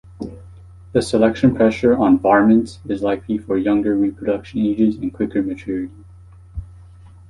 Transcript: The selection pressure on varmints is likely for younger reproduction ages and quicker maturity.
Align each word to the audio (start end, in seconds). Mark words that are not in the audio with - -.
The 0.93 1.01
selection 1.03 1.53
pressure 1.53 1.95
on 1.95 2.17
varmints 2.17 2.79
is 2.87 3.03
likely 3.03 3.37
for 3.37 3.55
younger 3.55 3.95
reproduction 3.95 4.59
ages 4.61 4.95
and 4.95 5.13
quicker 5.13 5.43
maturity. 5.43 5.93